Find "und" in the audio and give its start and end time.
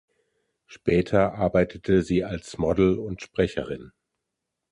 2.97-3.21